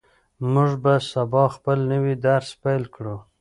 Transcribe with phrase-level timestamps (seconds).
[0.53, 3.15] موږ به سبا خپل نوی درس پیل کړو.